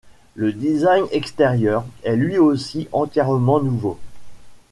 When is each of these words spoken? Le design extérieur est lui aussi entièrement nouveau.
Le 0.33 0.51
design 0.51 1.03
extérieur 1.11 1.85
est 2.01 2.15
lui 2.15 2.39
aussi 2.39 2.87
entièrement 2.91 3.59
nouveau. 3.61 3.99